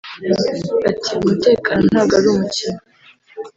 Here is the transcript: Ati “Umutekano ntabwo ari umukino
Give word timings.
Ati 0.89 1.09
“Umutekano 1.19 1.83
ntabwo 1.91 2.13
ari 2.19 2.27
umukino 2.33 2.81